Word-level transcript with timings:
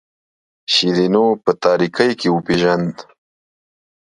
شیرینو 0.73 1.25
په 1.43 1.51
تاریکۍ 1.63 2.11
کې 2.19 2.27
وپیژاند. 2.31 2.95